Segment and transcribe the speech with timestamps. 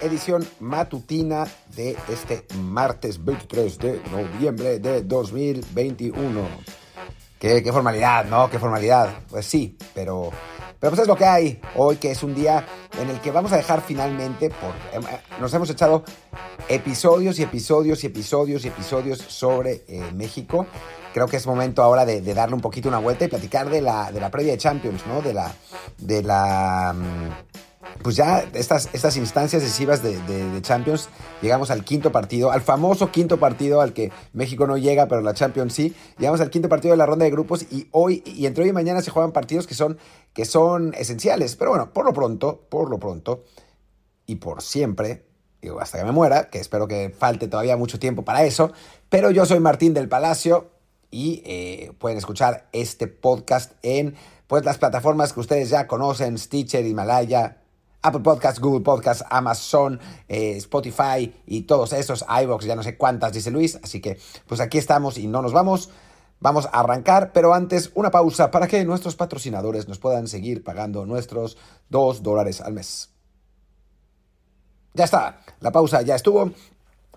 [0.00, 6.40] Edición matutina de este martes 23 de noviembre de 2021.
[7.38, 8.50] Qué, qué formalidad, ¿no?
[8.50, 9.20] Qué formalidad.
[9.28, 10.30] Pues sí, pero,
[10.80, 12.66] pero pues es lo que hay hoy, que es un día
[13.00, 16.02] en el que vamos a dejar finalmente, por, eh, nos hemos echado
[16.68, 20.66] episodios y episodios y episodios y episodios sobre eh, México.
[21.14, 23.80] Creo que es momento ahora de, de, darle un poquito una vuelta y platicar de
[23.80, 25.22] la, de la previa de Champions, ¿no?
[25.22, 25.52] De la,
[25.96, 26.94] de la,
[28.02, 30.18] pues ya estas, estas instancias decisivas de,
[30.62, 31.08] Champions,
[31.40, 35.34] llegamos al quinto partido, al famoso quinto partido al que México no llega, pero la
[35.34, 35.94] Champions sí.
[36.18, 38.72] Llegamos al quinto partido de la ronda de grupos y hoy, y entre hoy y
[38.72, 39.98] mañana se juegan partidos que son,
[40.32, 41.56] que son esenciales.
[41.56, 43.44] Pero bueno, por lo pronto, por lo pronto,
[44.26, 45.26] y por siempre,
[45.62, 48.72] digo, hasta que me muera, que espero que falte todavía mucho tiempo para eso,
[49.08, 50.70] pero yo soy Martín del Palacio
[51.10, 54.14] y eh, pueden escuchar este podcast en
[54.46, 57.58] pues, las plataformas que ustedes ya conocen, Stitcher, Himalaya,
[58.02, 63.32] Apple Podcasts, Google Podcasts, Amazon, eh, Spotify y todos esos, iVoox, ya no sé cuántas,
[63.32, 63.78] dice Luis.
[63.82, 65.90] Así que, pues aquí estamos y no nos vamos.
[66.40, 71.04] Vamos a arrancar, pero antes una pausa para que nuestros patrocinadores nos puedan seguir pagando
[71.04, 73.10] nuestros 2 dólares al mes.
[74.94, 76.52] Ya está, la pausa ya estuvo.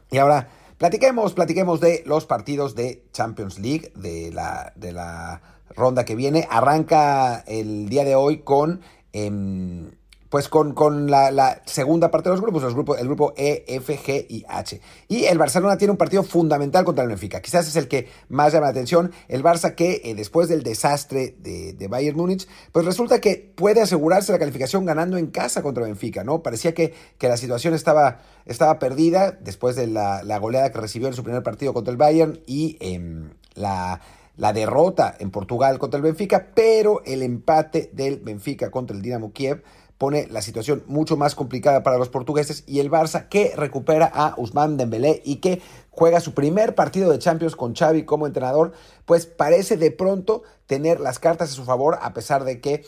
[0.10, 6.04] Y ahora platiquemos, platiquemos de los partidos de Champions League, de la, de la ronda
[6.04, 6.48] que viene.
[6.50, 8.82] Arranca el día de hoy con...
[9.14, 9.92] Eh,
[10.32, 14.00] pues con, con la, segunda parte de los grupos, los grupos, el grupo E, F,
[14.00, 14.80] G y H.
[15.10, 17.42] Y el Barcelona tiene un partido fundamental contra el Benfica.
[17.42, 19.12] Quizás es el que más llama la atención.
[19.28, 23.82] El Barça que eh, después del desastre de, de, Bayern Múnich, pues resulta que puede
[23.82, 26.42] asegurarse la calificación ganando en casa contra el Benfica, ¿no?
[26.42, 31.10] Parecía que, que la situación estaba, estaba perdida después de la, la, goleada que recibió
[31.10, 34.00] en su primer partido contra el Bayern y eh, la
[34.38, 39.34] la derrota en Portugal contra el Benfica, pero el empate del Benfica contra el Dinamo
[39.34, 39.62] Kiev
[40.02, 44.34] pone la situación mucho más complicada para los portugueses y el Barça que recupera a
[44.36, 48.72] Usman Dembélé y que juega su primer partido de Champions con Xavi como entrenador,
[49.06, 52.84] pues parece de pronto tener las cartas a su favor a pesar de que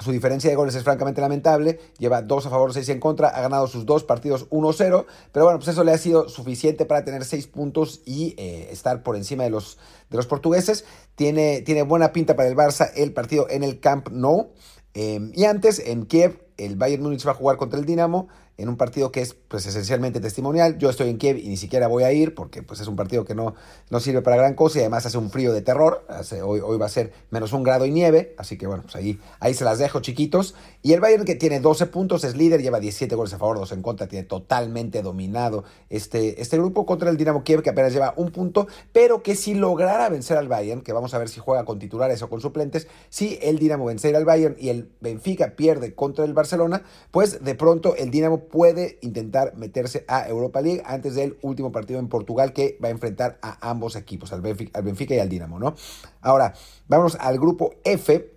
[0.00, 3.40] su diferencia de goles es francamente lamentable, lleva dos a favor, seis en contra, ha
[3.40, 7.24] ganado sus dos partidos 1-0, pero bueno, pues eso le ha sido suficiente para tener
[7.24, 9.78] seis puntos y eh, estar por encima de los,
[10.10, 10.84] de los portugueses.
[11.14, 14.50] Tiene, tiene buena pinta para el Barça el partido en el Camp Nou.
[14.98, 18.68] Eh, y antes, en Kiev, el Bayern Múnich va a jugar contra el Dinamo en
[18.68, 20.78] un partido que es pues esencialmente testimonial.
[20.78, 23.24] Yo estoy en Kiev y ni siquiera voy a ir porque pues es un partido
[23.24, 23.54] que no,
[23.90, 26.06] no sirve para gran cosa y además hace un frío de terror.
[26.44, 29.20] Hoy, hoy va a ser menos un grado y nieve, así que bueno, pues ahí,
[29.40, 30.54] ahí se las dejo chiquitos.
[30.82, 33.72] Y el Bayern que tiene 12 puntos, es líder, lleva 17 goles a favor, 2
[33.72, 38.14] en contra, tiene totalmente dominado este, este grupo contra el Dinamo Kiev que apenas lleva
[38.16, 41.64] un punto, pero que si lograra vencer al Bayern, que vamos a ver si juega
[41.64, 45.94] con titulares o con suplentes, si el Dinamo vencer al Bayern y el Benfica pierde
[45.94, 51.14] contra el Barcelona, pues de pronto el Dinamo puede intentar meterse a Europa League antes
[51.14, 55.18] del último partido en Portugal que va a enfrentar a ambos equipos, al Benfica, y
[55.18, 55.74] al Dinamo, ¿no?
[56.20, 56.54] Ahora,
[56.88, 58.32] vamos al grupo F,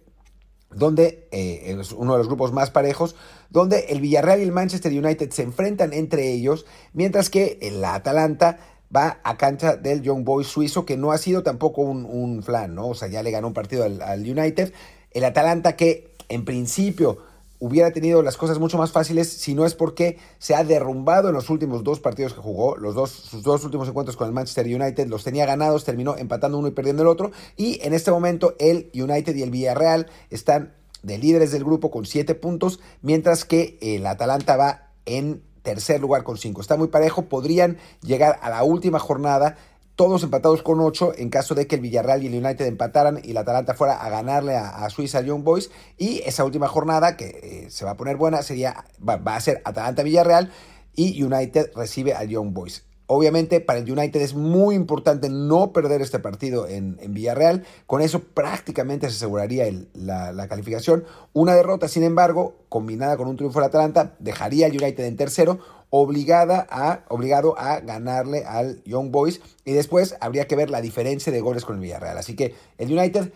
[0.72, 3.16] donde eh, es uno de los grupos más parejos,
[3.50, 8.60] donde el Villarreal y el Manchester United se enfrentan entre ellos, mientras que la Atalanta
[8.96, 12.76] va a cancha del Young Boys suizo, que no ha sido tampoco un, un flan,
[12.76, 12.90] ¿no?
[12.90, 14.74] O sea, ya le ganó un partido al United.
[15.12, 17.18] El Atalanta que en principio
[17.60, 21.36] hubiera tenido las cosas mucho más fáciles si no es porque se ha derrumbado en
[21.36, 24.66] los últimos dos partidos que jugó, los dos, sus dos últimos encuentros con el Manchester
[24.66, 28.56] United los tenía ganados, terminó empatando uno y perdiendo el otro, y en este momento
[28.60, 33.78] el United y el Villarreal están de líderes del grupo con siete puntos, mientras que
[33.82, 36.62] el Atalanta va en tercer lugar con cinco.
[36.62, 39.58] Está muy parejo, podrían llegar a la última jornada
[40.00, 43.34] todos empatados con 8 en caso de que el Villarreal y el United empataran y
[43.34, 45.72] la Atalanta fuera a ganarle a, a Suiza Young Boys.
[45.98, 49.42] Y esa última jornada, que eh, se va a poner buena, sería va, va a
[49.42, 50.54] ser Atalanta-Villarreal
[50.96, 52.89] y United recibe al Young Boys.
[53.12, 57.66] Obviamente para el United es muy importante no perder este partido en, en Villarreal.
[57.88, 59.66] Con eso prácticamente se aseguraría
[59.96, 61.06] la, la, calificación.
[61.34, 65.58] Una derrota, sin embargo, combinada con un triunfo del Atalanta, dejaría al United en tercero,
[65.90, 69.42] obligada a, obligado a ganarle al Young Boys.
[69.66, 72.20] Y después habría que ver la diferencia de goles con el Villarreal.
[72.20, 73.34] Así que el United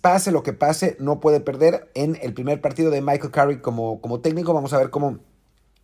[0.00, 4.00] pase lo que pase, no puede perder en el primer partido de Michael Carrick como,
[4.00, 4.54] como técnico.
[4.54, 5.18] Vamos a ver cómo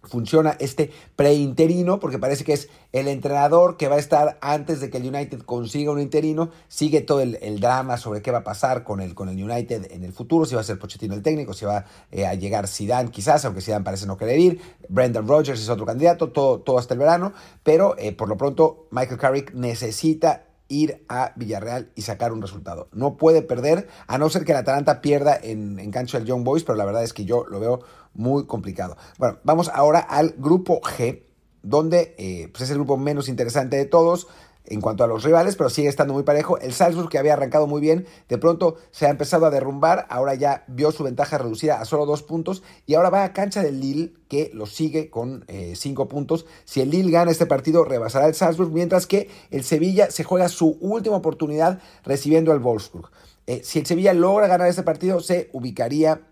[0.07, 4.91] funciona este preinterino, porque parece que es el entrenador que va a estar antes de
[4.91, 8.85] que el United consiga un interino, sigue todo el, drama sobre qué va a pasar
[8.85, 11.53] con el, con el United en el futuro, si va a ser Pochettino el técnico,
[11.53, 15.61] si va eh, a llegar Zidane quizás, aunque Zidane parece no querer ir, Brendan Rodgers
[15.61, 17.33] es otro candidato, todo, todo hasta el verano,
[17.63, 22.89] pero eh, por lo pronto Michael Carrick necesita ir a Villarreal y sacar un resultado.
[22.93, 26.45] No puede perder, a no ser que el Atalanta pierda en, en cancha del Young
[26.45, 27.81] Boys, pero la verdad es que yo lo veo
[28.17, 28.97] muy complicado.
[29.19, 31.23] Bueno, vamos ahora al grupo G,
[31.63, 34.29] donde eh, pues es el grupo menos interesante de todos
[34.69, 36.59] en cuanto a los rivales, pero sigue estando muy parejo.
[36.59, 40.35] El Salzburg, que había arrancado muy bien, de pronto se ha empezado a derrumbar, ahora
[40.35, 43.81] ya vio su ventaja reducida a solo dos puntos y ahora va a cancha del
[43.81, 46.47] Lille, que lo sigue con eh, cinco puntos.
[46.65, 50.49] Si el Lille gana este partido, rebasará el Salzburg, mientras que el Sevilla se juega
[50.49, 53.11] su última oportunidad recibiendo al Wolfsburg.
[53.47, 56.23] Eh, si el Sevilla logra ganar este partido, se ubicaría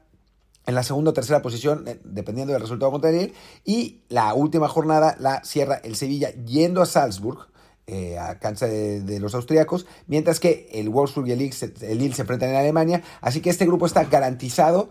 [0.67, 3.35] en la segunda o tercera posición, eh, dependiendo del resultado contra Lille.
[3.65, 7.49] Y la última jornada la cierra el Sevilla yendo a Salzburg,
[7.87, 12.51] eh, a cancha de, los austriacos, mientras que el Wolfsburg y el Lille, se enfrentan
[12.51, 13.03] en Alemania.
[13.21, 14.89] Así que este grupo está garantizado,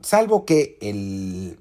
[0.00, 1.58] salvo que el,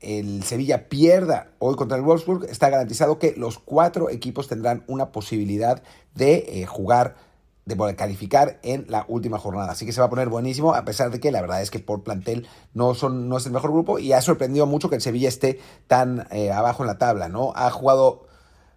[0.00, 5.12] el Sevilla pierda hoy contra el Wolfsburg, está garantizado que los cuatro equipos tendrán una
[5.12, 5.82] posibilidad
[6.14, 7.16] de eh, jugar
[7.66, 9.72] de poder calificar en la última jornada.
[9.72, 11.80] Así que se va a poner buenísimo, a pesar de que la verdad es que
[11.80, 15.02] por plantel no, son, no es el mejor grupo y ha sorprendido mucho que el
[15.02, 15.58] Sevilla esté
[15.88, 17.52] tan eh, abajo en la tabla, ¿no?
[17.56, 18.26] Ha jugado,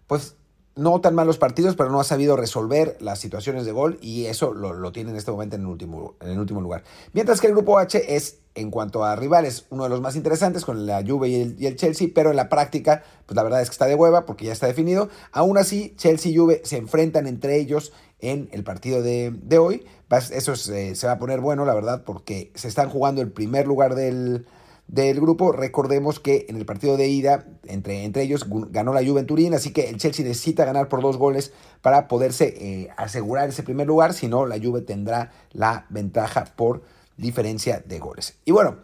[0.08, 0.36] pues,
[0.76, 4.54] no tan malos partidos, pero no ha sabido resolver las situaciones de gol y eso
[4.54, 6.84] lo, tiene en este momento en el, último, en el último lugar.
[7.12, 10.64] Mientras que el grupo H es, en cuanto a rivales, uno de los más interesantes
[10.64, 13.62] con la Juve y el, y el, Chelsea, pero en la práctica, pues la verdad
[13.62, 15.08] es que está de hueva porque ya está definido.
[15.32, 19.84] Aún así, Chelsea y Juve se enfrentan entre ellos en el partido de, hoy.
[20.32, 23.94] Eso se va a poner bueno, la verdad, porque se están jugando el primer lugar
[23.94, 24.46] del,
[24.90, 25.52] del grupo.
[25.52, 29.54] Recordemos que en el partido de ida, entre, entre ellos, ganó la Juve en Turín,
[29.54, 33.86] así que el Chelsea necesita ganar por dos goles para poderse eh, asegurar ese primer
[33.86, 36.82] lugar, si no, la Juve tendrá la ventaja por
[37.16, 38.34] diferencia de goles.
[38.44, 38.78] Y bueno,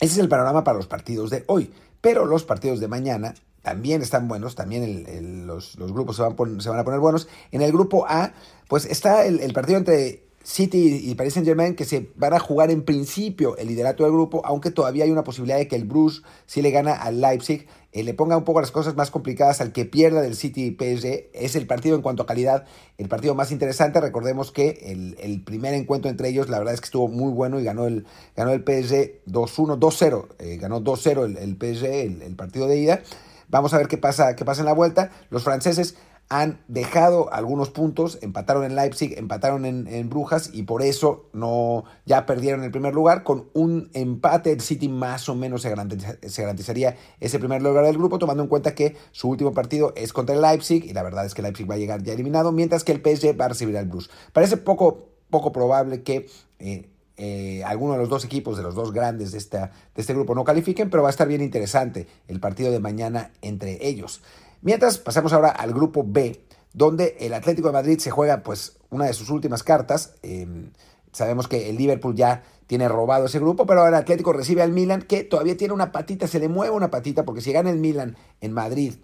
[0.00, 4.02] ese es el panorama para los partidos de hoy, pero los partidos de mañana también
[4.02, 7.28] están buenos, también los, grupos se van, se van, a poner buenos.
[7.52, 8.32] En el grupo A,
[8.68, 12.70] pues está el partido entre City y Paris Saint Germain que se van a jugar
[12.70, 16.22] en principio el liderato del grupo, aunque todavía hay una posibilidad de que el Bruce,
[16.46, 19.72] si le gana al Leipzig, eh, le ponga un poco las cosas más complicadas al
[19.72, 21.30] que pierda del City y PSG.
[21.34, 22.64] Es el partido en cuanto a calidad,
[22.98, 24.00] el partido más interesante.
[24.00, 27.64] Recordemos que el, primer encuentro entre ellos, la verdad es que estuvo muy bueno y
[27.64, 30.26] ganó el, ganó el PSG 2-1, 2-0.
[30.38, 33.02] Eh, ganó 2-0 el, el, PSG, el, el partido de ida.
[33.48, 35.10] Vamos a ver qué pasa, qué pasa en la vuelta.
[35.28, 35.96] Los franceses
[36.28, 42.24] han dejado algunos puntos, empataron en Leipzig, empataron en, Brujas y por eso no ya
[42.24, 43.22] perdieron el primer lugar.
[43.22, 48.18] Con un empate el City más o menos se, garantizaría ese primer lugar del grupo,
[48.18, 51.34] tomando en cuenta que su último partido es contra el Leipzig y la verdad es
[51.34, 53.84] que Leipzig va a llegar ya eliminado, mientras que el PSG va a recibir al
[53.84, 54.10] Bruce.
[54.32, 56.28] Parece poco, poco probable que...
[56.58, 56.88] Eh,
[57.18, 60.34] eh, alguno de los dos equipos, de los dos grandes de, esta, de este grupo
[60.34, 64.22] no califiquen, pero va a estar bien interesante el partido de mañana entre ellos.
[64.62, 66.40] Mientras pasamos ahora al grupo B,
[66.72, 70.14] donde el Atlético de Madrid se juega pues una de sus últimas cartas.
[70.22, 70.70] Em,
[71.12, 74.72] sabemos que el Liverpool ya tiene robado ese grupo, pero ahora el Atlético recibe al
[74.72, 77.78] Milan, que todavía tiene una patita, se le mueve una patita, porque si gana el
[77.78, 78.94] Milan en Madrid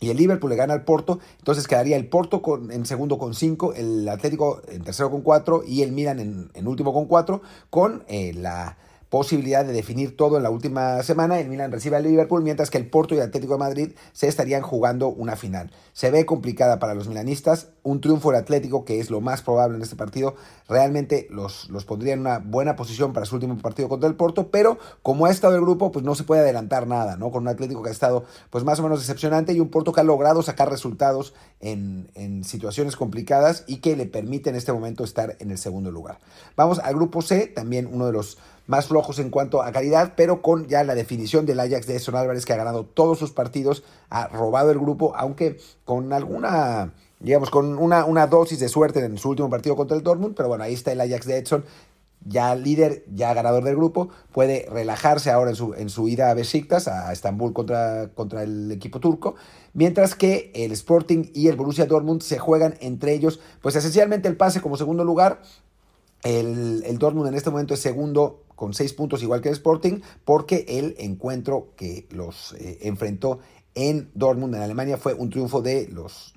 [0.00, 3.34] y el Liverpool le gana al Porto, entonces quedaría el Porto con, en segundo con
[3.34, 8.04] 5, el Atlético en tercero con 4 y el Milan en, último con 4, con
[8.08, 8.78] eh, la
[9.10, 11.40] posibilidad de definir todo en la última semana.
[11.40, 14.28] El Milan recibe al Liverpool, mientras que el Porto y el Atlético de Madrid se
[14.28, 15.70] estarían jugando una final.
[15.92, 17.68] Se ve complicada para los milanistas.
[17.82, 20.36] Un triunfo del Atlético, que es lo más probable en este partido,
[20.68, 24.50] realmente los, los pondría en una buena posición para su último partido contra el Porto,
[24.50, 27.30] pero como ha estado el grupo, pues no se puede adelantar nada, ¿no?
[27.30, 30.00] Con un Atlético que ha estado pues más o menos decepcionante y un Porto que
[30.00, 35.04] ha logrado sacar resultados en, en situaciones complicadas y que le permite en este momento
[35.04, 36.18] estar en el segundo lugar.
[36.56, 38.38] Vamos al grupo C, también uno de los
[38.68, 42.14] más flojos en cuanto a calidad, pero con ya la definición del Ajax de Edson
[42.14, 47.50] Álvarez que ha ganado todos sus partidos, ha robado el grupo, aunque con alguna, digamos,
[47.50, 50.64] con una, una dosis de suerte en su último partido contra el Dortmund, pero bueno,
[50.64, 51.64] ahí está el Ajax de Edson,
[52.26, 56.34] ya líder, ya ganador del grupo, puede relajarse ahora en su, en su ida a
[56.34, 59.36] Besiktas, a Estambul contra, contra el equipo turco,
[59.72, 64.36] mientras que el Sporting y el Borussia Dortmund se juegan entre ellos, pues esencialmente el
[64.36, 65.40] pase como segundo lugar,
[66.22, 70.64] el, Dortmund en este momento es segundo con seis puntos igual que el Sporting, porque
[70.68, 73.38] el encuentro que los eh, enfrentó
[73.74, 76.34] en Dortmund, en Alemania, fue un triunfo de los,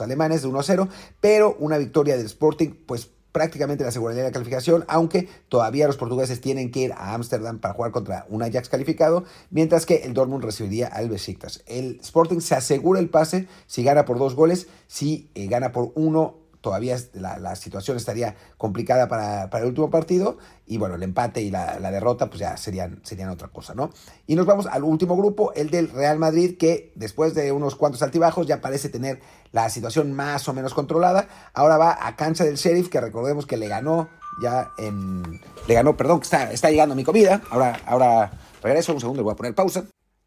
[0.00, 0.88] alemanes de 1 a 0,
[1.20, 6.42] pero una victoria del Sporting, pues prácticamente la de la calificación, aunque todavía los portugueses
[6.42, 10.44] tienen que ir a Ámsterdam para jugar contra un Ajax calificado, mientras que el Dortmund
[10.44, 11.62] recibiría al Besiktas.
[11.66, 15.92] El Sporting se asegura el pase si gana por dos goles, si eh, gana por
[15.94, 21.50] uno todavía la, situación estaría complicada para, el último partido y bueno, el empate y
[21.50, 23.90] la, derrota pues ya serían, serían otra cosa, ¿no?
[24.26, 28.02] Y nos vamos al último grupo, el del Real Madrid, que después de unos cuantos
[28.02, 31.28] altibajos ya parece tener la situación más o menos controlada.
[31.52, 34.08] Ahora va a cancha del Sheriff, que recordemos que le ganó
[34.40, 35.40] ya en...
[35.66, 37.42] Le ganó, perdón, que está, está llegando mi comida.
[37.50, 38.30] Ahora, ahora
[38.62, 39.84] regreso, un segundo, voy a poner pausa.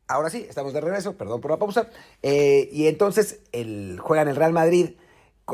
[0.07, 1.87] Ahora sí, estamos de regreso, perdón por la pausa.
[2.21, 4.91] Eh, y entonces el, juegan el Real Madrid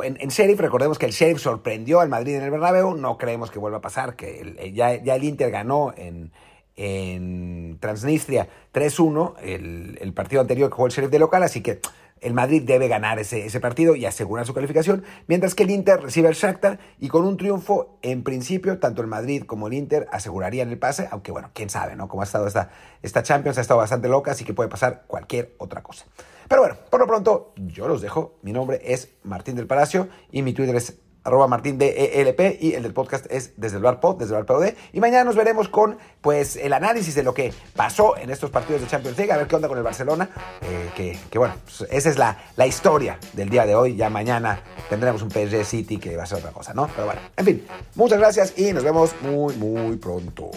[0.04, 0.60] en, Sheriff.
[0.60, 2.96] Recordemos que el Sheriff sorprendió al Madrid en el Bernabéu.
[2.96, 6.32] No creemos que vuelva a pasar, que eh, ya, ya, el Inter ganó en,
[6.76, 11.44] en Transnistria 3-1 el, el, partido anterior que jugó el Sheriff de local.
[11.44, 11.80] Así que
[12.22, 16.00] el Madrid debe ganar ese, ese, partido y asegurar su calificación, mientras que el Inter
[16.02, 20.08] recibe al Shakhtar y con un triunfo, en principio, tanto el Madrid como el Inter
[20.12, 22.08] asegurarían el pase, aunque bueno, quién sabe, ¿no?
[22.08, 22.70] Como ha estado esta,
[23.02, 26.06] esta Champions, ha estado bastante loca, así que puede pasar cualquier otra cosa.
[26.48, 28.38] Pero bueno, por lo pronto, yo los dejo.
[28.42, 32.84] Mi nombre es Martín del Palacio y mi Twitter es arroba martín DELP y el
[32.84, 34.74] del podcast es desde el bar pod, desde el bar POD.
[34.94, 38.82] Y mañana nos veremos con pues el análisis de lo que pasó en estos partidos
[38.82, 40.30] de Champions League, a ver qué onda con el Barcelona,
[40.62, 43.96] eh, que, bueno, pues, esa es la, la historia del día de hoy.
[43.96, 46.88] Ya mañana tendremos un PSG City que va a ser otra cosa, ¿no?
[46.88, 50.52] Pero bueno, en fin, muchas gracias y nos vemos muy, muy pronto.